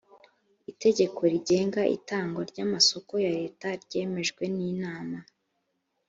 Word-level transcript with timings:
itegeko 0.71 1.19
rigenga 1.33 1.81
itangwa 1.97 2.41
ry 2.51 2.59
amasoko 2.65 3.13
ya 3.25 3.31
leta 3.39 3.67
ryemejwe 3.83 4.43
n 4.55 4.57
inama 4.71 5.17